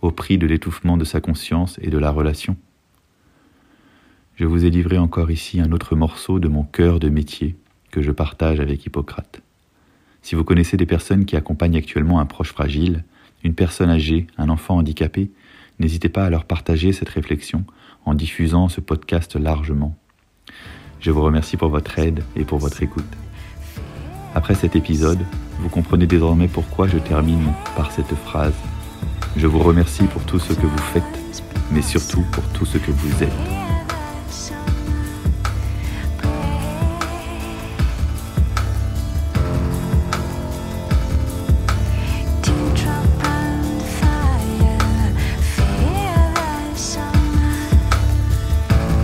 Au 0.00 0.12
prix 0.12 0.38
de 0.38 0.46
l'étouffement 0.46 0.96
de 0.96 1.04
sa 1.04 1.20
conscience 1.20 1.78
et 1.82 1.90
de 1.90 1.98
la 1.98 2.10
relation. 2.10 2.56
Je 4.40 4.46
vous 4.46 4.64
ai 4.64 4.70
livré 4.70 4.96
encore 4.96 5.30
ici 5.30 5.60
un 5.60 5.70
autre 5.70 5.94
morceau 5.94 6.38
de 6.38 6.48
mon 6.48 6.62
cœur 6.62 6.98
de 6.98 7.10
métier 7.10 7.56
que 7.90 8.00
je 8.00 8.10
partage 8.10 8.58
avec 8.58 8.86
Hippocrate. 8.86 9.42
Si 10.22 10.34
vous 10.34 10.44
connaissez 10.44 10.78
des 10.78 10.86
personnes 10.86 11.26
qui 11.26 11.36
accompagnent 11.36 11.76
actuellement 11.76 12.20
un 12.20 12.24
proche 12.24 12.50
fragile, 12.50 13.04
une 13.44 13.54
personne 13.54 13.90
âgée, 13.90 14.28
un 14.38 14.48
enfant 14.48 14.78
handicapé, 14.78 15.30
n'hésitez 15.78 16.08
pas 16.08 16.24
à 16.24 16.30
leur 16.30 16.46
partager 16.46 16.92
cette 16.92 17.10
réflexion 17.10 17.66
en 18.06 18.14
diffusant 18.14 18.70
ce 18.70 18.80
podcast 18.80 19.36
largement. 19.36 19.94
Je 21.00 21.10
vous 21.10 21.20
remercie 21.20 21.58
pour 21.58 21.68
votre 21.68 21.98
aide 21.98 22.24
et 22.34 22.44
pour 22.44 22.60
votre 22.60 22.82
écoute. 22.82 23.12
Après 24.34 24.54
cet 24.54 24.74
épisode, 24.74 25.20
vous 25.58 25.68
comprenez 25.68 26.06
désormais 26.06 26.48
pourquoi 26.48 26.88
je 26.88 26.96
termine 26.96 27.52
par 27.76 27.92
cette 27.92 28.14
phrase 28.14 28.56
je 29.36 29.46
vous 29.46 29.60
remercie 29.60 30.04
pour 30.04 30.24
tout 30.24 30.38
ce 30.38 30.54
que 30.54 30.66
vous 30.66 30.78
faites, 30.78 31.44
mais 31.70 31.82
surtout 31.82 32.24
pour 32.32 32.42
tout 32.54 32.64
ce 32.64 32.78
que 32.78 32.90
vous 32.90 33.22
êtes. 33.22 33.79